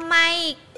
[0.00, 0.16] ำไม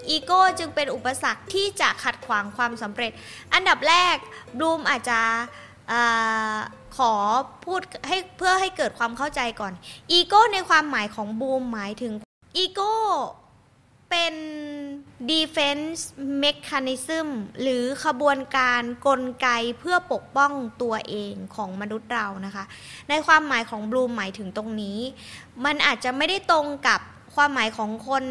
[0.09, 3.13] อีโก้จึงเป็นอุปสรรคที่จะขัดขวางความสำเร็จ
[3.53, 4.17] อันดับแรก
[4.57, 5.21] บลูมอาจจะ
[6.97, 7.13] ขอ
[7.65, 9.73] พูดให้เพื่อให้เกิดความเข้าใจก่อน
[10.13, 12.13] อีโก้ในความหมายของบูมหมายถึง
[12.57, 12.95] อีโก้
[14.11, 14.35] เป็น
[15.31, 16.01] defense
[16.45, 17.27] mechanism
[17.61, 19.49] หรือขบวนการกลไก
[19.79, 22.65] เพื่อปกป้องตัวเองของมนุษย์เรานะคะ
[23.09, 24.99] ในความหมายของบลูมหมายถึงตรงนี้
[25.65, 27.01] มันอาจจะไม่ได้ตรงกับ
[27.35, 28.25] ความหมายของคน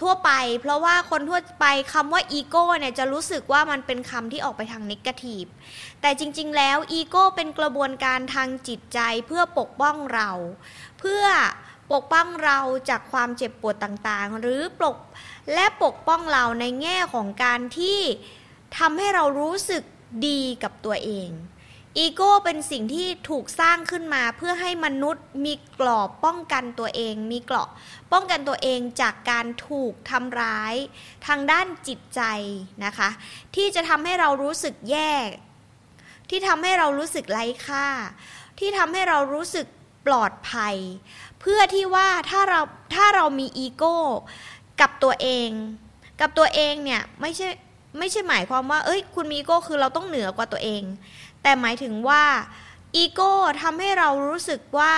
[0.00, 5.44] ทั่วไป เพราะว่าคนทั่วไปคำว่าอีโก้เนี่ยจะรู้สึกว่ามันเป็นคำที่ออกไปทางนิเกทีฟ
[6.00, 10.30] แต่จริง ๆ แล้วอีโก้เป็นกระบวนการทางจิตใจเพื่อปกป้องเรา
[10.98, 11.24] เพื่อ
[11.92, 14.96] ปกป้องเราจากความเจ็บปวดต่างๆ หรือปก
[15.54, 18.00] และปกป้องเราในแง่ของการที่
[18.78, 19.82] ทำให้เรารู้สึก
[20.26, 21.28] ดีกับตัวเอง
[21.98, 27.68] อีโก้เป็นสิ่งที่ถูกสร้างขึ้นมาเพื่อให้มนุษย์มีกรอบป้องกันตัวเอง มีเกราะ
[28.12, 30.74] ป้องกันตัวเองจากการถูกทำร้าย
[31.26, 32.22] ทางด้านจิตใจ
[32.84, 33.08] นะคะ
[33.56, 35.12] ที่จะทำให้เรารู้สึกแย่
[36.30, 37.86] ที่ทำให้เรารู้สึกไร้ค่า
[38.58, 39.66] ที่ทำให้เรารู้สึก
[40.06, 40.76] ปลอดภัย
[41.40, 42.60] เพื่อที่ว่าถ้าเรา
[42.94, 43.96] ถ้าเรามีอีโก้
[44.80, 45.50] กับตัวเอง
[46.20, 47.48] กับตัวเองเนี่ยไม่ใช่
[47.98, 50.82] ไม่ใช่หมายความว่า เอ้ย คุณมีอีโก้คือเราต้องเหนือกว่าตัวเอง
[51.42, 52.24] แต่หมายถึงว่า
[52.96, 54.94] อีโก้ทำให้เรารู้สึกว่า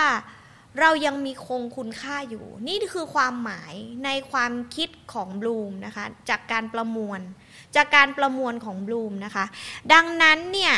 [0.79, 3.73] เรายังมีคงคุณค่าอยู่ นี่คือความหมาย
[4.05, 7.19] ในความคิดของบลูมนะคะจากการประมวล
[7.75, 9.45] จากการประมวลของบลูมนะคะ
[9.93, 10.73] ดังนั้นเนี่ย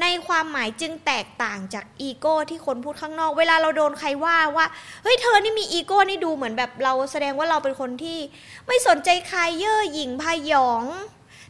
[0.00, 4.66] ในความหมายจึงแตกต่างจากอีโก้ที่คนพูดข้างนอก เวลาเราโดนใครว่าว่า
[5.02, 8.18] เฮ้ยเธอนี่มีอีโก้นี่ดูเหมือนแบบเราแสดงว่าเราเป็นคนที่
[8.66, 10.84] ไม่สนใจใครเย่อหยิ่งพยอง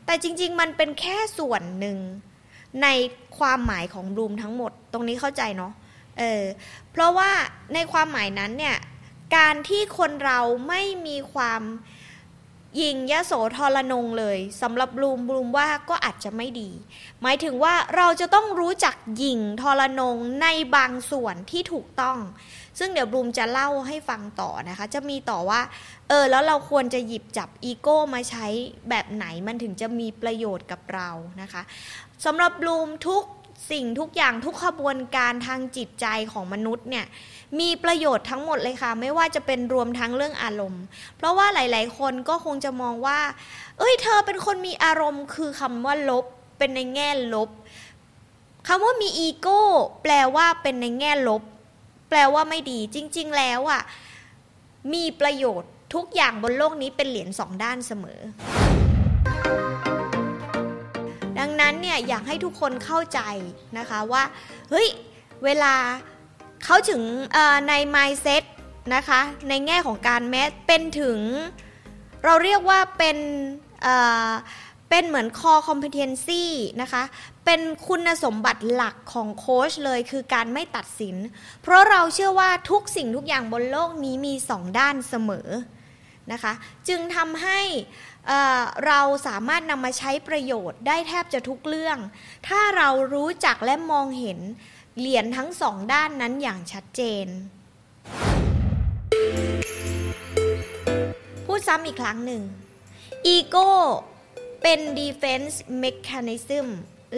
[0.06, 1.98] แต่จริง ๆ มันเป็นแค่ส่วนหนึ่ง
[2.82, 2.88] ใน
[3.38, 5.72] ความหมายของบลูมทั้งหมด ตรงนี้เข้าใจเนาะ
[6.18, 6.42] เออ
[6.92, 7.30] เพราะว่า
[7.74, 8.76] ในความหมายนั้นเนี่ย
[9.36, 11.62] การที่คนเราไม่มีความ
[12.80, 16.70] ยิงยะโสทรนงเลยสำหรับบลูมบลูมว่าก็อาจจะไม่ดี
[17.22, 20.46] หมายถึงว่าเราจะต้องรู้จักยิงทรนงใน
[20.76, 22.18] บางส่วนที่ถูกต้อง
[22.78, 25.60] ซึ่งเดี๋ยวบลูมจะเล่าให้ฟังต่อนะคะ จะมีต่อว่า
[26.08, 28.46] เออ แล้วเราควรจะหยิบจับอีโก้มาใช้
[28.88, 31.10] แบบไหนมันถึงจะมีประโยชน์กับเรา
[31.42, 31.62] นะคะ
[32.24, 33.24] สำหรับบลูมทุก
[33.70, 37.06] สิ่งทุกอย่างทุกขบวนการทางจิตใจของมนุษย์เนี่ย
[37.60, 40.82] มีประโยชน์ทั้งหมดเลยค่ะ ไม่ว่าจะเป็นรวมทั้งเรื่องอารมณ์
[41.16, 43.20] เพราะว่าหลาย ๆ คนก็คงจะมองว่า
[43.78, 46.24] เอ้ย เธอเป็นคนมีอารมณ์ คือคำว่าลบ
[46.58, 47.50] เป็นในแง่ลบ
[48.68, 49.62] คำว่ามีอีโก้
[50.02, 51.42] แปลว่าเป็นในแง่ลบ
[52.08, 53.82] แปลว่าไม่ดีจริง ๆ แล้วอะ
[54.92, 58.20] มีประโยชน์ทุกอย่างบนโลกนี้เป็นเหรียญสองด้านเสมอ
[61.38, 63.20] ดังนั้นเนี่ยอยากให้ทุกคนเข้าใจ
[63.78, 64.22] นะคะว่า
[64.70, 64.88] เฮ้ย
[65.44, 65.74] เวลา
[66.64, 67.02] เขาถึง
[67.68, 68.44] ใน mindset
[68.94, 71.18] นะคะในแง่ของการแม้เป็นถึง
[72.24, 73.18] เราเรียกว่าเป็น
[74.90, 76.44] เป็นเหมือน core competency
[76.82, 77.02] นะคะ
[77.44, 81.16] เป็นคุณสมบัติหลักของโค้ชเลยคือการไม่ตัดสิน
[81.62, 85.48] เพราะเราเชื่อว่าทุกสิ่งทุกอย่างบนโลกนี้มีสองด้านเสมอ
[86.32, 86.52] นะคะ
[86.88, 87.60] จึงทำให้
[88.86, 91.98] เราสามารถนำมาใช้ประโยชน์ได้แทบจะทุกเรื่อง
[92.48, 94.38] ถ้าเรารู้จักและมองเห็น
[94.98, 97.26] เหรียญทั้งสองด้านนั้นอย่างชัดเจน
[101.46, 102.42] พูดซ้ำอีกครั้งหนึ่ง
[103.26, 103.70] อีโก้
[104.62, 106.66] เป็น defense mechanism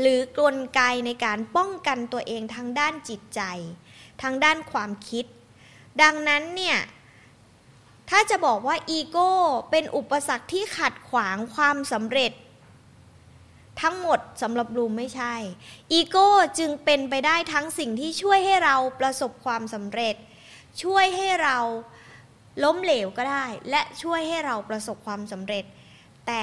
[0.00, 3.40] หรือกลไกในการป้องกันตัวเองทางด้านจิตใจ
[4.22, 5.24] ทางด้านความคิด
[6.02, 6.78] ดังนั้นเนี่ย
[8.10, 9.30] ถ้าจะบอกว่าอีโก้
[9.70, 12.32] เป็นอุปสรรคที่ขัดขวางความสำเร็จ
[13.82, 15.34] ทั้งหมดสำหรับบลูมไม่ใช่
[15.92, 20.14] อีโก้จึงเป็นไปได้ทั้งสิ่งที่ช่วยให้เราประสบความสำเร็จ
[20.82, 21.58] ช่วยให้เรา
[22.64, 25.64] ล้มเหลวก็ได้ และช่วยให้เราประสบความสำเร็จ
[26.26, 26.42] แต่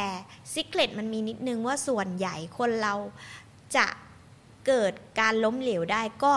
[0.54, 2.96] secret มันมีนิดนึงว่าส่วนใหญ่คนเรา
[3.76, 3.88] จะ
[4.68, 6.34] เกิดการล้มเหลวได้ก็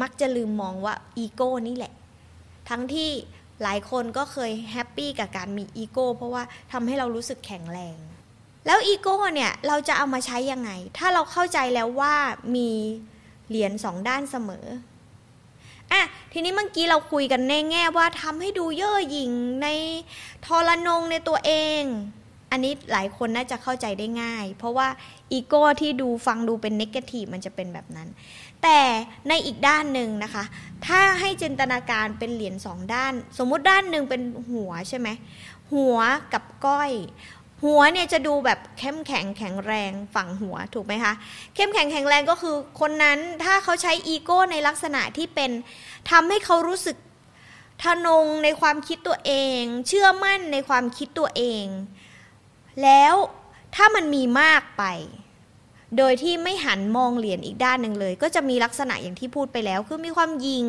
[0.00, 1.92] มักจะลืมมองว่าอีโก้นี่แหละ
[2.68, 3.10] ทั้งที่
[3.62, 6.42] หลายคนก็เคย happy กับการมีอีโก้เพราะว่า
[6.72, 7.96] ทำให้เรารู้สึกแข็งแรง
[8.66, 12.14] แล้วอีโก้เนี่ยเราจะเอามาใช้ยังไง ถ้าเราเข้าใจแล้วว่า
[12.54, 12.70] มี
[13.48, 14.66] เหรียญสองด้านเสมอ
[15.92, 16.02] อะ
[16.32, 19.30] ทีนี้เมื่อกี้เราคุยกันในแง่ว่าทำให้ดูเย่อหยิ่ง
[19.62, 19.68] ใน
[20.46, 21.82] ทรนงในตัวเอง
[22.50, 24.88] อันนี้หลายคนน่าจะเข้าใจได้ง่าย เพราะว่า
[25.32, 28.08] อีโก้ที่ดูฟังดูเป็นเนกาทีฟมันจะเป็นแบบนั้น
[28.64, 28.80] แต่
[29.28, 30.44] ในอีกด้านหนึ่งนะคะ
[30.86, 35.08] ถ้าให้จินตนาการเป็นเหรียญสองด้าน สมมุติด้านหนึ่งเป็นหัวใช่ไหม
[35.72, 35.98] หัว
[36.32, 36.92] กับก้อย
[37.64, 41.12] หัวเนี่ยจะดูแบบเข้มแข็งแข็งแรงฝั่งหัวถูกไหมคะ
[41.54, 45.50] เข้มแข็งแข็งแรงก็คือคนนั้นถ้าเขาใช้อีโก้ในลักษณะที่เป็น
[46.10, 46.96] ทำให้เขารู้สึก
[47.82, 51.66] ทะนงในความคิดตัวเอง เชื่อมั่นในความคิดตัวเอง
[52.82, 53.14] แล้ว
[53.74, 54.84] ถ้ามันมีมากไป
[55.98, 60.66] โดยที่ไม่หันมองเหรียญอีกด้านหนึ่งเลย ก็จะมีลักษณะอย่างที่พูดไปแล้ว คือมีความยิง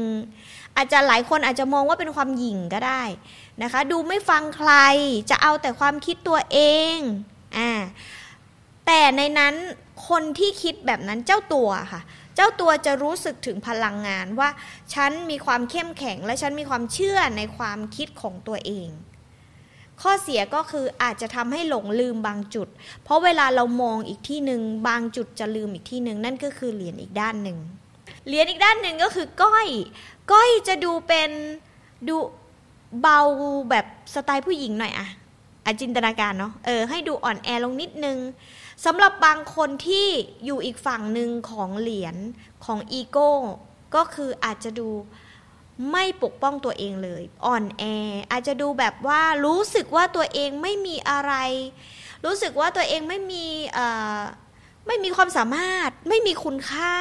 [0.76, 3.04] อาจจะหลายคนอาจจะมองว่าเป็นความหยิ่งก็ได้
[3.64, 4.72] นะคะ ดูไม่ฟังใคร
[5.30, 6.60] จะเอาแต่ความคิดตัวเอ
[6.96, 6.98] ง
[7.58, 7.72] อ่า
[8.86, 9.56] แต่ในนั้น
[10.10, 12.02] คนที่คิดแบบนั้นเจ้าตัวค่ะ
[12.36, 14.50] เจ้าตัวจะรู้สึกถึงพลังงานว่า
[14.94, 18.90] ฉันมีความเข้มแข็งและฉันมีความเชื่อในความคิดของตัวเอง
[20.02, 22.68] ข้อเสียก็คืออาจจะทำให้หลงลืมบางจุด
[23.04, 27.58] เพราะเวลาเรามองอีกที่หนึ่งบางจุดจะลืมอีกที่หนึ่งนั่นก็คือเหรียญอีกด้านหนึ่ง
[28.28, 29.68] เหรียญอีกด้านหนึ่งก็คือก้อย
[30.32, 31.30] ก้อยจะดูเป็น
[32.08, 32.16] ดู
[33.02, 33.20] เบา
[33.70, 35.08] แบบสไตล์ผู้หญิงหน่อยอะ
[35.66, 38.18] อะจินตนาการเนาะเออให้ดูอ่อนแอลงนิดนึง
[38.86, 40.08] สำหรับบางคนที่
[40.46, 42.16] อยู่อีกฝั่งหนึ่งของเหรียญ
[42.66, 43.32] ของอีโก้
[43.96, 44.90] ก็คืออาจจะดู
[45.92, 47.84] ไม่ปกป้องตัวเองเลย อ่อนแอ
[48.32, 51.34] อาจจะดูแบบว่ารู้สึกว่าตัวเองไม่มีอะไร
[52.26, 53.46] รู้สึกว่าตัวเองไม่มี
[54.88, 56.96] ไม่มีความสามารถ ไม่มีคุณค่า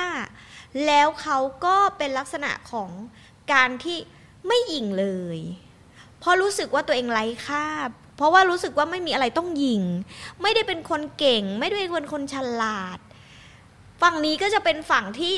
[0.87, 2.91] แล้วเขาก็เป็นลักษณะของ
[3.53, 3.99] การที่
[4.47, 5.07] ไม่หยิ่งเล
[5.37, 5.39] ย
[6.19, 7.67] เพราะรู้สึกว่าตัวเองไร้ค่า
[8.17, 9.83] เพราะว่ารู้สึกว่าไม่มีอะไรต้องยิง
[10.43, 12.99] ไม่ได้เป็นคนเก่ง ไม่ได้เป็นคนฉลาด
[14.03, 15.37] ฝั่งนี้ก็จะเป็นฝั่งที่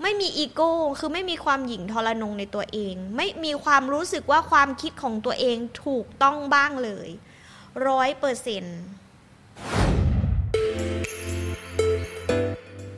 [0.00, 7.08] ไม่มีอีโก้คือไม่มีความหยิ่งทรนงในตัวเอง ไม่มีความรู้สึกว่าความคิดของตัวเองถูกต้องบ้างเลย
[7.86, 8.78] ร้อยเปอร์เซ็นต์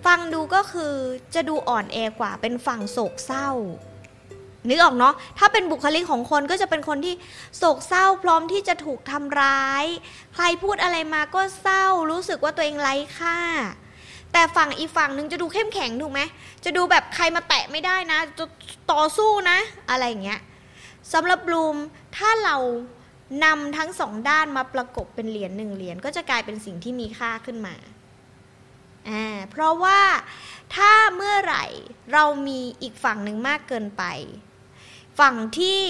[0.07, 0.95] ฟังดูก็คือ
[1.35, 3.51] จะดูอ่อนแอกว่าเป็นฝั่งโศกเศร้า
[4.69, 7.15] นึกออกเนาะ ถ้าเป็นบุคลิกของคนก็จะเป็นคนที่
[7.57, 9.85] โศกเศร้าพร้อมที่จะถูกทำร้าย
[10.35, 13.39] ใครพูดอะไรมาก็เศร้า รู้สึกว่าตัวเองไร้ค่า
[14.35, 16.21] แต่ฝั่งอีฝั่งหนึ่งจะดูเข้มแข็งถูกไหม
[16.65, 18.45] จะดูแบบใครมาแตะไม่ได้นะจะ
[18.93, 19.59] ต่อสู้นะ
[19.91, 20.41] อะไรอย่างเงี้ย
[21.13, 21.77] สำหรับบลูม
[22.17, 22.57] ถ้าเรา
[23.45, 27.75] นำทั้งสองด้านมาประกบเป็นเหรียญหนึ่งเหรียญก็จะกลายเป็นสิ่งที่มีค่าขึ้นมา
[29.09, 30.01] อ่าเพราะว่า
[30.77, 31.65] ถ้าเมื่อไหร่
[32.13, 34.05] เรามีอีกฝั่งหนึ่งมากเกินไป
[35.21, 35.81] ฝั่งที่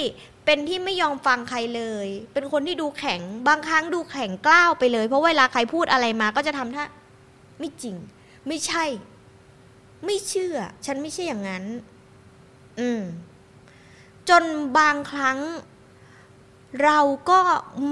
[0.44, 6.84] เป็นที่ไม่ยอมฟังใครเลย เป็นคนที่ดูแข็งบางครั้งดูแข็งกล้าวไปเลย เพราะเวลาใครพูดอะไรมาก็จะทำท่า
[7.60, 7.96] ไม่จริง
[8.48, 8.84] ไม่ใช่
[10.04, 10.56] ไม่เชื่อ
[10.86, 11.64] ฉันไม่ใช่อย่างนั้น
[12.80, 13.02] อืม
[14.28, 14.44] จน
[14.78, 15.38] บางครั้ง
[16.82, 16.98] เรา
[17.30, 17.40] ก็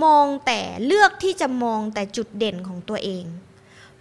[0.04, 3.24] มองแต่เลือกที่จะมองแต่จุดเด่นของตัวเอง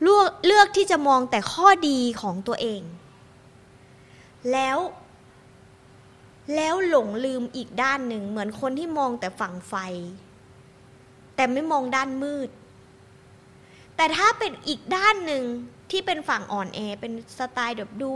[0.01, 2.81] เลือกเลือกที่จะมองแต่ข้อดีของตัวเอง
[4.51, 4.77] แล้ว
[6.55, 9.73] แล้วหลงลืมอีกด้านหนึ่งเหมือนคนที่มองแต่ฝั่งไฟ
[11.35, 12.49] แต่ไม่มองด้านมืด
[13.95, 15.43] แต่ถ้าเป็นอีกด้านหนึ่ง
[15.91, 18.11] ที่เป็นฝั่งอ่อนแอเป็นสไตล์แบบดู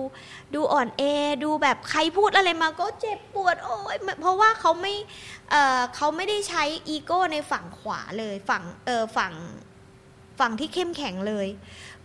[0.53, 1.03] ดูอ่อนแอ
[1.43, 4.93] ดูแบบใครพูดอะไรมาก็เจ็บปวดโอ้ยเพราะว่าเขาไม่
[5.49, 9.33] เเขาไม่ได้ใช้อีโก้ในฝั่งขวาเลยฝั่งเออฝั่ง
[10.39, 11.47] ฝั่งที่เข้มแข็งเลย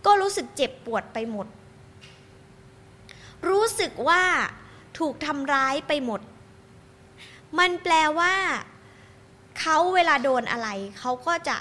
[0.05, 1.47] ก็รู้สึกเจ็บปวดไปหมด
[3.49, 4.23] รู้สึกว่า
[4.99, 6.21] ถูกทำร้ายไปหมด
[7.59, 8.33] มันแปลว่า
[9.59, 11.57] เขาเวลาโดนอะไร เขาก็จะ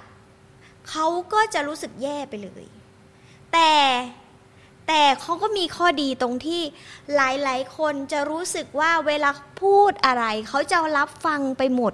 [0.90, 2.64] เขาก็จะรู้สึกแย่ไปเลย
[3.52, 3.72] แต่
[4.88, 6.62] แต่เขาก็มีข้อดีตรงที่
[7.14, 9.30] หลายๆ คนจะรู้สึกว่าเวลา
[9.62, 11.92] พูดอะไร เขาจะรับฟังไปหมด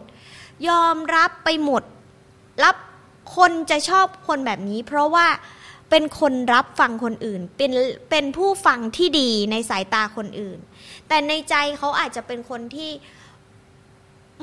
[0.68, 1.82] ยอมรับไปหมด
[2.64, 2.76] รับ
[3.36, 5.26] คนจะชอบคนแบบนี้ เพราะว่า
[5.90, 7.72] เป็นคนรับฟังคนอื่น เป็น
[8.10, 10.58] เป็นผู้ฟังที่ดีในสายตาคนอื่น
[11.08, 12.90] แต่ในใจเขาอาจจะเป็นคนที่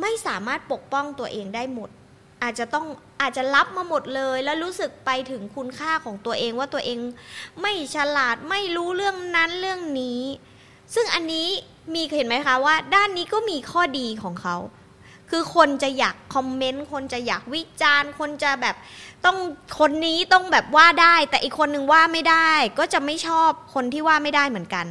[0.01, 1.89] ไม่สามารถปกป้องตัวเองได้หมด
[2.44, 2.86] อาจจะต้อง
[3.22, 6.98] อาจจะรับมาหมดเลย แล้วรู้สึกไปถึงคุณค่าของตัวเองว่าตัวเอง
[7.62, 10.22] ไม่ฉลาดไม่รู้เรื่องนั้นเรื่องนี้
[10.94, 11.48] ซึ่งอันนี้
[11.94, 14.56] มีเห็นไหมคะว่า ด้านนี้ก็มีข้อดีของเขา
[15.30, 18.76] คือคนจะอยากคอมเมนต์คนจะอยากวิจารณ์ คนจะแบบ
[19.26, 19.38] ต้อง
[19.80, 24.86] คนนี้ต้องแบบว่าได้ แต่อีกคนนึงว่าไม่ได้ ก็จะไม่ชอบคนที่ว่าไม่ได้เหมือนกัน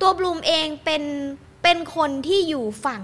[0.00, 1.02] ตัวบลูมเองเป็น
[1.62, 3.02] เป็นคนที่อยู่ฝั่ง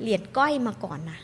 [0.00, 1.18] เหรียญก้อยมาก่อนนะ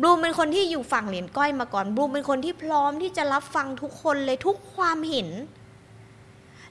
[0.00, 5.28] บลูมเป็นคนที่อยู่ฝั่งเหรียญก้อยมาก่อนบลูมเป็นคนที่พร้อมที่จะรับฟังทุกคนเลยทุกความเห็น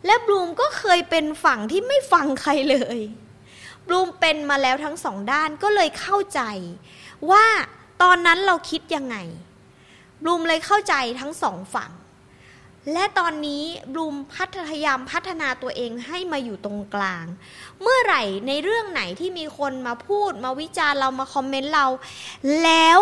[0.06, 3.00] และบลูมก็เคยเป็นฝั่งที่ไม่ฟังใครเลย
[3.88, 6.42] บลูมเป็นมาแล้วทั้งสองด้านก็เลยเข้าใจ
[7.32, 7.46] ว่า
[8.01, 9.15] ตอนนั้นเราคิดยังไง
[10.24, 11.92] บลูมเลยเข้าใจทั้งสองฝั่ง
[12.92, 13.63] และตอนนี้
[13.94, 17.25] บลูมพัฒพยายามพัฒนาตัวเองให้มาอยู่ตรงกลาง
[17.82, 21.86] เมื่อไหร่ในเรื่องไหนที่มีคนมาพูดมาวิจารณ์เรามาคอมเมนต์เรา
[22.63, 23.00] แล้ว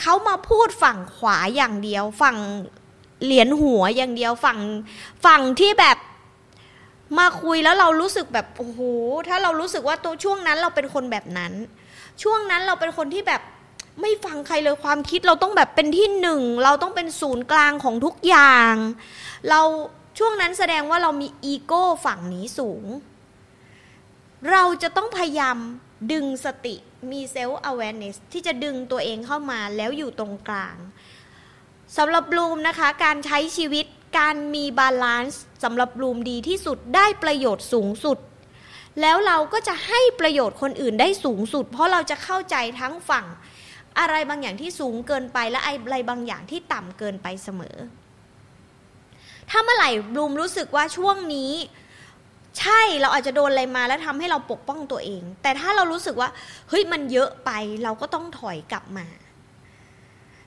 [0.00, 2.36] เขามาพูดฝั่งขวาอย่างเดียว ฝั่ง
[3.24, 4.58] เหรียญหัวอย่างเดียวฝั่ง
[5.24, 5.98] ฝั่งที่แบบ
[7.18, 8.80] มาคุยแล้วเรารู้สึกแบบโอ้โห
[9.28, 11.52] ถ้าเรารู้สึกว่าตัวช่วงนั้นเราเป็นคนแบบนั้น
[12.22, 13.42] ช่วงนั้นเราเป็นคนที่แบบ
[14.00, 18.74] ไม่ฟังใครเลยความคิดเราต้องแบบเป็นที่หนึ่ง เราต้องเป็นศูนย์กลางของทุกอย่าง
[19.50, 19.60] เรา
[20.18, 22.84] ช่วงนั้นแสดงว่าเรามีอีโก้ฝั่งนี้สูง
[24.52, 25.56] เราจะต้องพยายาม
[26.12, 26.76] ดึงสติ
[27.10, 30.76] มี self-awareness ที่จะดึงตัวเองเข้ามาแล้วอยู่ตรงกลาง
[31.96, 33.86] สำหรับบลูมนะคะ การใช้ชีวิต
[34.18, 38.18] การมี balance สำหรับบลูมดีที่สุดได้ประโยชน์สูงสุด
[39.00, 43.26] แล้วเราก็จะให้ประโยชน์คนอื่นได้สูงสุด เพราะเราจะเข้าใจทั้งฝั่ง
[43.98, 47.76] อะไรบางอย่างที่สูงเกินไปและอะไรบางอย่างที่ต่ำเกินไปเสมอ
[49.50, 51.52] ถ้าเมื่อไหร่บลูมรู้สึกว่าช่วงนี้
[52.60, 56.28] ใช่เราอาจจะโดนอะไรมาแล้วทำให้เราปกป้องตัวเอง แต่ถ้าเรารู้สึกว่า
[56.68, 57.50] เฮ้ยมันเยอะไป
[57.84, 59.06] เราก็ต้องถอยกลับมา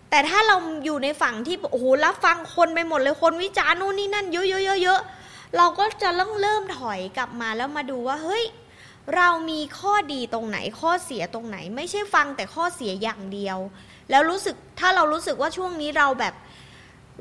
[0.10, 8.44] แต่ถ้าเราอยู่ในฝั่งที่โอ้โหรับฟังคนไปหมดเลยคนวิจารณ์นู่นนี่นั่นเยอะๆๆๆเราก็จะต้องเริ่มถอยกลับมาแล้วมาดูว่าเฮ้ย
[9.16, 13.58] เรามีข้อดีตรงไหนข้อเสียตรงไหน ไม่ใช่ฟังแต่ข้อเสียอย่างเดียว
[14.10, 16.34] แล้วรู้สึกถ้าเรารู้สึกว่าช่วงนี้เราแบบ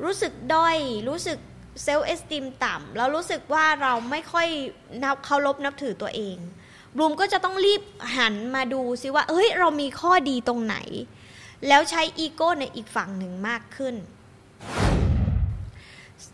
[0.03, 0.77] รู้สึกด้อย
[1.09, 1.37] รู้สึก
[1.83, 4.47] เซลล์เอสติมต่ำแล้วรู้สึกว่าเราไม่ค่อย
[5.03, 6.37] นับเคารพนับถือตัวเอง
[6.95, 7.81] บลูมก็จะต้องรีบ
[8.17, 10.77] หันมาดูซิว่าเฮ้ย เรามีข้อดีตรงไหน
[11.67, 13.95] แล้วใช้อีโก้ในอีกฝั่งหนึ่งมากขึ้น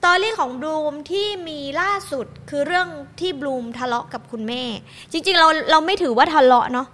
[0.04, 2.88] ตอรี่ของบลูมที่มีล่าสุดคือเรื่อง
[3.20, 4.64] ที่บลูมทะเลาะกับคุณแม่
[5.12, 6.88] จริงๆเราเราไม่ถือว่าทะเลาะเนาะ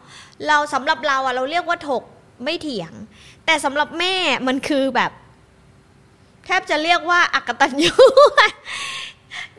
[0.48, 2.04] เราสำหรับเราอะเราเรียกว่าถก
[2.44, 2.92] ไม่เถียง
[3.46, 4.16] แต่สำหรับแม่
[4.48, 5.12] มันคือแบบ
[6.46, 7.94] แทบจะเรียกว่าอักตันยู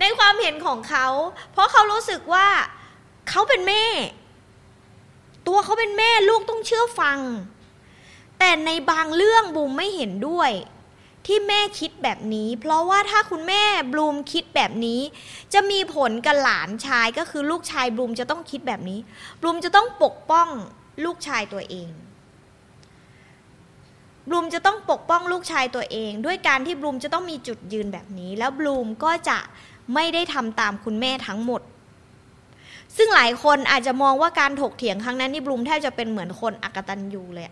[0.00, 1.06] ในความเห็นของเขา
[1.52, 2.46] เพราะเขารู้สึกว่า
[3.28, 3.84] เขาเป็นแม่
[5.46, 7.18] ตัวเขาเป็นแม่ลูกต้องเชื่อฟัง
[8.38, 10.50] แต่ในบางเรื่องบูมไม่เห็นด้วย
[11.26, 15.00] ที่แม่คิดแบบนี้ เพราะว่าถ้าคุณแม่บลูมคิดแบบนี้
[15.54, 18.98] จะมีผลกับหลานชายก็คือลูกชายบลูมจะต้องคิดแบบนี้
[19.40, 20.48] บลูมจะต้องปกป้อง
[21.04, 21.88] ลูกชายตัวเอง
[24.28, 29.38] บลูมจะต้องปกป้องลูกชายตัวเอง ด้วยการที่บลูมจะต้องมีจุดยืนแบบนี้ แล้วบลูมก็จะ
[29.94, 31.62] ไม่ได้ทำตามคุณแม่ทั้งหมด
[32.96, 37.46] ซึ่งหลายคนอาจจะมองว่าการถกเถียงครั้งนั้นนี่บลูมแทบจะเป็นเหมือนคนอักตันยูเลย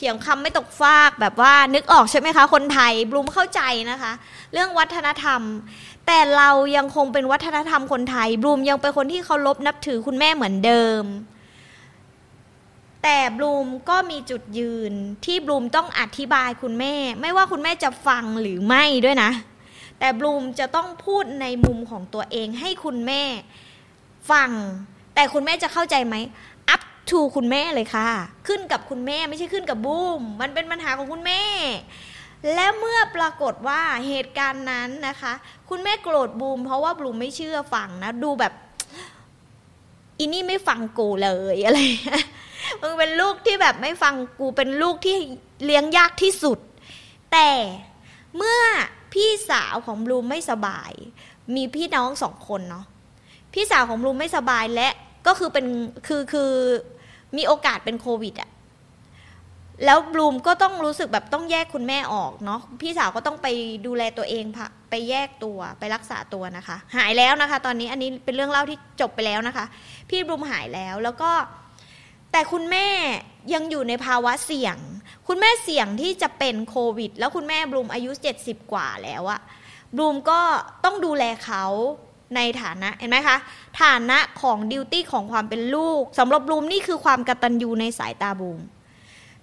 [0.00, 4.12] ถียงคำไม่ตกฟากแบบว่านึกออกใช่ไหมคะ คนไทยบลูมเข้าใจนะคะ
[4.52, 5.42] เรื่องวัฒนธรรม
[6.06, 11.04] แต่เรายังคงเป็นวัฒนธรรมคนไทยบลูมยังเป็นคนที่เคารพนับถือคุณแม่เหมือนเดิม
[13.02, 14.92] แต่บลูมก็มีจุดยืน
[15.24, 19.30] ที่บลูมต้องอธิบายคุณแม่ ไม่ว่าคุณแม่จะฟังหรือไม่ด้วยนะ
[19.98, 23.22] แต่บลูมจะต้องพูดในมุมของตัวเองให้คุณแม่
[24.30, 24.50] ฟัง
[25.14, 26.16] แต่คุณแม่จะเข้าใจไหม
[27.12, 28.08] ทูคุณแม่เลยค่ะ
[28.48, 31.42] ขึ้นกับคุณแม่ไม่ใช่ขึ้นกับบูม มันเป็นปัญหาของคุณแม่
[32.54, 35.32] และเมื่อปรากฏว่าเหตุการณ์นั้นนะคะ
[35.70, 38.52] คุณแม่โกรธบูม เพราะว่าบูมไม่เชื่อฟังนะดูแบบ
[40.18, 41.78] อินี่ไม่ฟังกูเลยอะไร
[42.80, 45.16] มึงเป็นลูกที่แบบไม่ฟังกูเป็นลูกที่
[45.64, 46.58] เลี้ยงยากที่สุด
[47.32, 47.50] แต่
[48.36, 48.60] เมื่อ
[49.12, 50.92] พี่สาวของบลูมไม่สบาย
[51.54, 52.84] มีพี่น้องสองคนเนาะ
[53.54, 54.88] พี่สาวของบลูมไม่สบายและ
[55.26, 55.66] ก็คือเป็น
[56.06, 56.52] คือคือ
[57.36, 58.50] มีโอกาสเป็นโควิดอะ
[59.84, 63.46] แล้วบลูมก็ต้องรู้สึกแบบต้องแยกคุณแม่ออกเนาะพี่สาวก็ต้องไป
[63.86, 64.44] ดูแลตัวเอง
[64.90, 69.64] ไปแยกตัวไปรักษาตัวนะคะ หายแล้วนะคะ ตอนนี้อันนี้เป็นเรื่องเล่าที่จบไปแล้วนะคะ
[70.10, 71.30] พี่บลูมหายแล้วแล้วก็
[72.32, 72.86] แต่คุณแม่
[73.54, 74.76] ยังอยู่ในภาวะเสี่ยง
[75.28, 78.10] คุณแม่เสี่ยงที่จะเป็นโควิด แล้วคุณแม่บลูมอายุ
[78.42, 79.40] 70 กว่าแล้วอะ
[79.96, 80.40] บลูมก็
[80.84, 81.64] ต้องดูแลเขา
[82.36, 83.36] ในฐานะเห็นไหมคะ
[83.82, 88.60] ฐานะของดิวตี้ของความเป็นลูกสำหรับบูมนี่คือความกตัญญูในสายตาบูม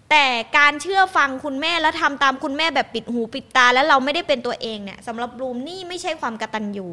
[0.10, 0.25] แต่
[0.58, 6.88] การเชื่อฟังคุณแม่แล้วทำตามคุณแม่แบบปิดหูปิดตา แล้วเราไม่ได้เป็นตัวเองเนี่ยสำหรับบูมนี่ไม่ใช่ความกตัญญู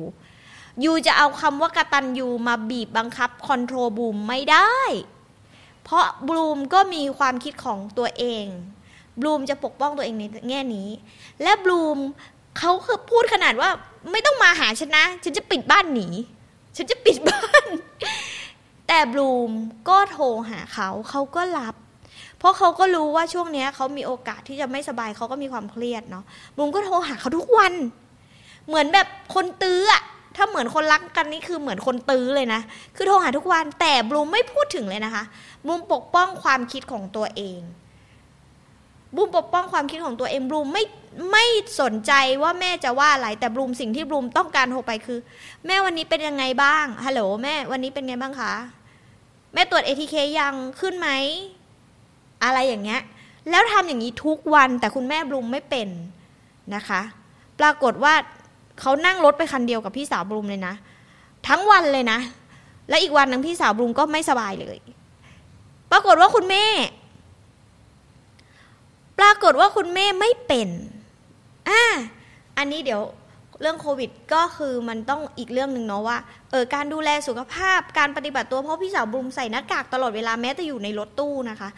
[0.84, 4.76] ยูจะเอาคำว่ากตัญญูมาบีบบังคับคอนโทรลบูมไม่ได้
[5.84, 8.44] เพราะบลูมก็มีความคิดของตัวเอง
[9.20, 10.88] บลูมจะปกป้องตัวเองในแง่นี้
[11.42, 11.98] และบลูม
[12.58, 13.70] เขาคือพูดขนาดว่า
[14.12, 16.08] ไม่ต้องมาหาฉันนะ ฉันจะปิดบ้านหนี
[16.76, 17.64] ฉันจะปิดบ้าน
[18.88, 19.50] แต่บลูม
[19.88, 21.75] ก็โทรหาเขาเขาก็รับ
[22.38, 26.25] เพราะเขาก็รู้ว่าช่วงนี้เขามีโอกาสที่จะไม่สบายเขาก็มีความเครียดเนาะ
[26.56, 27.73] บลูมก็โทรหาเขาทุกวัน
[28.66, 30.02] เหมือนแบบคนตื้ออะ
[30.37, 32.61] ถ้าเหมือนคนรักกันนี่คือเหมือนคนตื้อเลยนะ
[32.96, 35.25] คือโทรหาทุกวัน แต่บลูมไม่พูดถึงเลยนะคะ
[35.66, 37.61] บลูมปกป้องความคิดของตัวเอง
[39.14, 40.84] บลูมปกป้องความคิดของตัวเองบลูมไม่
[41.30, 41.44] ไม่
[41.80, 45.18] สนใจว่าแม่จะว่าอะไรแต่บลูมสิ่งที่บลูมต้องการโทรไปคือ
[45.66, 48.54] แม่วันนี้เป็นยังไงบ้างฮัลโหลแม่วันนี้เป็นไงบ้างคะ
[49.54, 51.09] แม่ตรวจ ATK ยังขึ้นไหม
[52.44, 53.00] อะไรอย่างเงี้ย
[53.50, 55.88] แล้วทำอย่างนี้ทุกวันแต่คุณแม่บลูมไม่เป็น
[56.75, 57.00] นะคะ
[57.61, 58.14] ปรากฏว่า
[58.80, 60.75] เขานั่งรถไปคันเดียวกับพี่สาวบลูมเลยนะ
[61.49, 62.18] ทั้งวันเลยนะ
[62.88, 64.78] และอีกวันหนึ่งพี่สาวบลูมก็ไม่สบายเลย
[65.90, 66.64] ปรากฏว่าคุณแม่
[69.18, 70.68] ปรากฏว่าคุณแม่ไม่เป็น
[71.68, 71.83] อ่า
[72.59, 73.02] อันนี้เดี๋ยว
[73.61, 76.18] เรื่องโควิดก็คือมันต้องอีกเรื่องหนึ่งเนาะว่า
[76.50, 81.71] เออการดูแลสุขภาพการปฏิบัติตัวเพราะพี่สาวบลูมใส่หน้ากากตลอดเวลาแม้แต่อยู่ในรถตู้นะคะ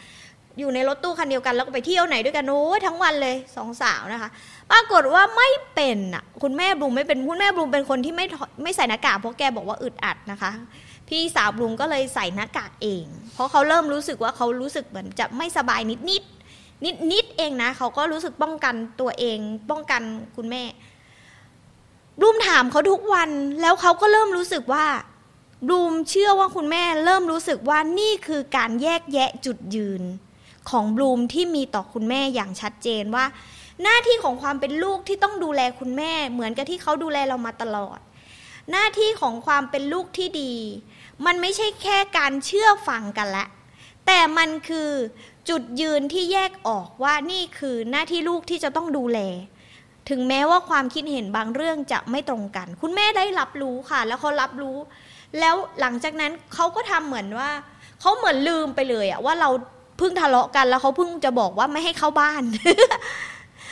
[0.58, 4.30] อยู่ในรถตู้คันเดียวกันแล้วก็ไปเที่ยวไหนด้วยกันโอ้ยทั้งวันเลยสองสาวนะคะ
[4.70, 8.26] ปรากฏว่าไม่เป็นอะคุณแม่บลูมไม่เป็นคุณแม่บลูมเป็นคนที่ไม่
[8.62, 10.50] ไม่ใส่หน้ากากเพราะแกบอกว่าอึดอัดนะคะ
[11.08, 16.22] พี่สาวบลูมก็เลยใส่หน้ากากเอง เพราะเขาเริ่มรู้สึกว่าเขารู้สึกเหมือนจะไม่สบายนิดนิด
[16.84, 19.38] นิดนิดเองนะเขาก็รู้สึกป้องกันตัวเอง
[19.70, 20.02] ป้องกัน
[20.36, 20.62] คุณแม่
[22.18, 23.30] บลูมถามเขาทุกวัน
[23.60, 24.86] แล้วเขาก็เริ่มรู้สึกว่า
[25.66, 30.02] บลูมเชื่อว่าคุณแม่เริ่มรู้สึกว่านี่คือการแยกแยะจุดยืน
[30.70, 33.24] ของบลูมที่มีต่อคุณแม่อย่างชัดเจนว่า
[33.82, 37.98] หน้าที่ของความเป็นลูกที่ต้องดูแลคุณแม่ เหมือนกับที่เขาดูแลเรามาตลอด
[38.70, 40.54] หน้าที่ของความเป็นลูกที่ดี
[41.26, 43.46] มันไม่ใช่แค่การเชื่อฟังกันละ
[44.06, 44.90] แต่มันคือ
[45.48, 49.18] จุดยืนที่แยกออกว่านี่คือหน้าที่ลูกที่จะต้องดูแล
[50.10, 54.76] ถึงแม้ว่าความคิดเห็นบางเรื่องจะไม่ตรงกัน คุณแม่ได้รับรู้ค่ะ แล้วเขารับรู้
[55.40, 57.50] แล้วหลังจากนั้นเขาก็ทำเหมือนว่า
[58.00, 59.50] เขาเหมือนลืมไปเลยอะว่าเรา
[59.98, 62.42] เพิ่งทะเลาะกันแล้วเขาเพิ่งจะบอกว่าไม่ให้เข้าบ้าน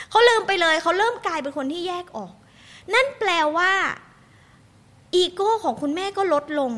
[0.09, 2.33] เขาลืมไปเลยเขาเริ่มกลายเป็นคนที่แยกออก
[2.93, 3.71] นั่นแปลว่า
[5.15, 6.73] อีโก้ของคุณแม่ก็ลดลง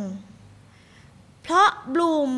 [1.43, 2.31] เพราะบลูม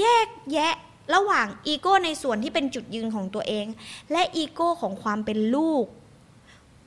[0.00, 0.74] แยกแยะ
[1.14, 3.66] ระหว่างอีโก้ในส่วนที่เป็นจุดยืนของตัวเอง
[4.12, 5.84] และอีโก้ของความเป็นลูก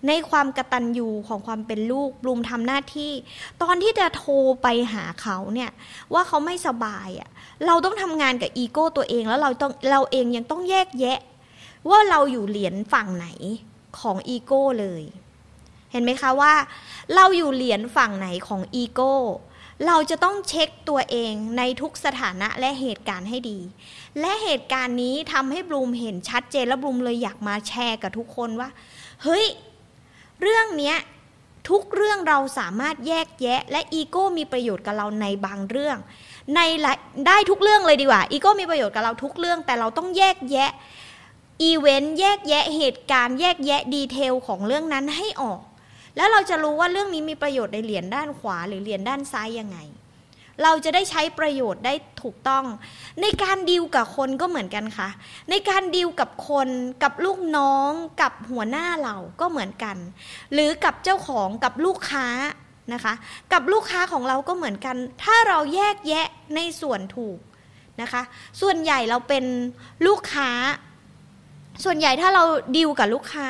[0.07, 3.11] ในความกระตันยูของความเป็นลูกบลูมทำหน้าที่
[3.61, 5.71] ตอนที่จะโทรไปหาเขาเนี่ย
[6.13, 7.29] ว่าเขาไม่สบายอะ่ะ
[7.65, 11.19] เราต้องทำงานกับอีโก้ตัวเองแล้วเราต้องเราเองยังต้องแยกแยะ
[11.89, 13.27] ว่าเราอยู่เหรียญฝั่งไหน
[13.99, 15.03] ของอีโก้เลย
[15.91, 16.53] เห็นไหมคะว่า
[17.15, 19.15] เราอยู่เหรียญฝั่งไหนของอีโก้
[19.87, 23.59] เราจะต้องเช็คตัวเองในทุกสถานะและเหตุการณ์ให้ดี
[24.19, 28.69] และเหตุการณ์นี้ทำให้บลูมเห็นชัดเจนและบลูมเลยอยากมาแชร์กับทุกคนว่า
[29.23, 29.45] เฮ้ย
[30.41, 30.97] เรื่องเนี้ย
[31.69, 35.97] ทุกเรื่องเราสามารถแยกแยะ และอีโก้มีประโยชน์กับเราในบางเรื่อง
[36.55, 36.59] ใน
[37.27, 40.69] ได้ทุกเรื่องเลยดีกว่าอีโก้มีประโยชน์กับเราทุกเรื่อง แต่เราต้องแยกแยะ
[41.63, 45.61] อีเวนต์แยกแยะเหตุการณ์แยกแยะ detail ของเรื่องนั้นให้ออก
[46.17, 49.77] แล้วเราจะรู้ว่าเรื่องนี้มีประโยชน์ในเหรียญด้านขวาหรือเหรียญด้านซ้ายยังไง
[50.63, 52.65] เราจะได้ใช้ประโยชน์ได้ถูกต้อง
[53.21, 55.09] ในการดีลกับคนก็เหมือนกันค่ะ
[55.49, 56.69] ในการดีลกับคน
[57.03, 57.91] กับลูกน้อง
[58.21, 59.97] กับหัวหน้าเราก็เหมือนกัน
[60.53, 62.27] หรือกับเจ้าของกับลูกค้า
[62.93, 63.13] นะคะ
[63.53, 67.37] กับลูกค้าของเราก็เหมือนกัน ถ้าเราแยกแยะในส่วนถูก
[68.01, 68.21] นะคะ
[68.61, 69.45] ส่วนใหญ่เราเป็น
[70.05, 70.49] ลูกค้า
[71.83, 72.43] ส่วนใหญ่ถ้าเรา
[72.75, 73.47] ดีลกับลูกค้า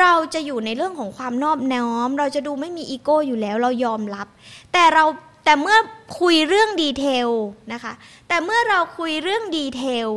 [0.00, 4.28] เราจะอยู่ในเรื่องของความนอบน้อม เราจะดูไม่มีอีโก้อยู่แล้ว เรายอมรับ
[4.72, 5.04] แต่เรา
[5.44, 5.78] แต่เมื่อ
[6.20, 7.28] คุยเรื่อง detail
[7.72, 7.92] นะคะ
[8.28, 10.08] แต่เมื่อเราคุยเรื่อง detail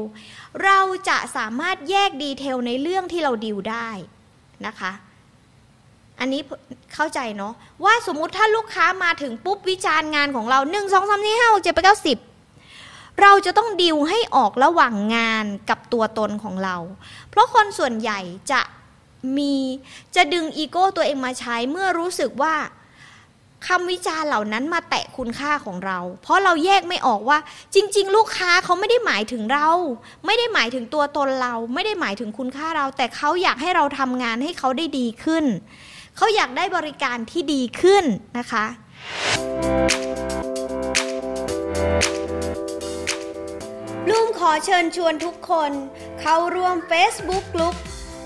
[0.63, 3.89] เราจะสามารถแยก detail ในเรื่องที่เราดิวได้
[4.65, 4.91] นะคะ
[6.19, 6.41] อันนี้
[6.93, 12.17] เข้าใจเนาะว่าสมมุติถ้าลูกค้ามาถึงปุ๊บวิจารณ์งานของเราหนึ่งสองสามสี่ห้าเจ็ดแปดสิบ
[13.21, 16.77] เราจะต้องดิวให้ออกระหว่างงานกับตัวตนของเรา
[17.29, 18.19] เพราะคนส่วนใหญ่
[18.51, 18.62] จะ
[19.38, 19.55] มี
[20.15, 22.55] จะดึงอีโก้ตัวเองมาใช้เมื่อรู้สึกว่า
[23.67, 27.38] คำวิจารณ์เหล่านั้นมาแตะคุณค่าของเรา เพราะเราแยกไม่ออกว่า
[27.76, 29.69] จริง ๆ ลูกค้าเขาไม่ได้หมายถึงเรา
[30.26, 35.45] ไม่ได้หมายถึงตัวตนเรา ไม่ได้หมายถึงคุณค่าเรา แต่เขาอยากให้เราทำงานให้เขาได้ดีขึ้น
[36.17, 38.04] เขาอยากได้บริการที่ดีขึ้น
[38.38, 38.65] นะคะ
[44.09, 45.71] บลูมขอเชิญชวนทุกคน
[46.21, 47.76] เข้าร่วม Facebook กลุ่ม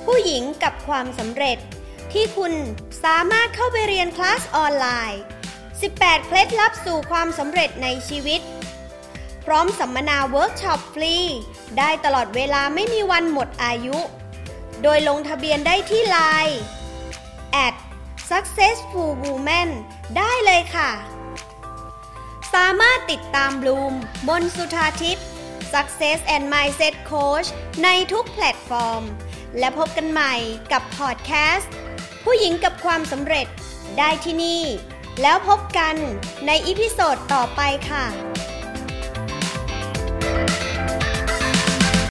[0.06, 1.58] ผู้หญิงกับความสำเร็จ
[2.18, 2.54] ที่คุณ
[3.06, 5.22] สามารถเข้าไปเรียนคลาสออนไลน์
[5.74, 8.42] 18 เคล็ดลับสู่ความสำเร็จในชีวิต
[9.46, 11.16] พร้อมสัมมนาเวิร์กช็อปฟรี
[11.78, 13.98] ได้ตลอดเวลาไม่มีวันหมดอายุ
[14.84, 16.60] โดยลงทะเบียนได้ที่ไลน์
[17.66, 17.76] at
[18.30, 19.70] successful woman
[20.18, 20.92] ได้เลยค่ะ
[22.54, 23.94] สามารถติดตามบลูม
[24.30, 25.26] บนสุธาทิพย์
[25.74, 27.48] Success and Mindset Coach
[27.84, 29.04] ในทุกแพลตฟอร์ม
[29.60, 30.34] และพบกันใหม่
[30.72, 31.74] กับพอดแคสต์
[32.32, 33.48] ผู้หญิงกับความสำเร็จ
[33.98, 34.62] ได้ที่นี่
[35.22, 35.96] แล้วพบกัน
[36.46, 38.06] ใน episode ต่อไปค่ะ